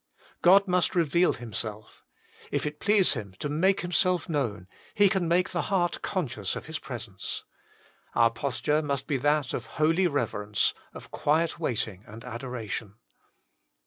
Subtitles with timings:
[0.41, 2.03] God must reveal Himself.
[2.49, 6.65] If it please Him to make Himself known, He can make the heart conscious of
[6.65, 7.43] His presence.
[8.15, 12.95] Our posture must be that of holy reverence, of quiet waiting and adoration.